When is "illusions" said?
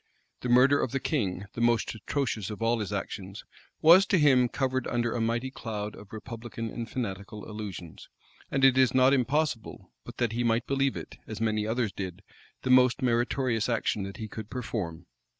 7.47-8.09